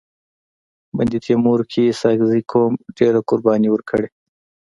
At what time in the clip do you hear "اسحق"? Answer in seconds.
1.91-2.19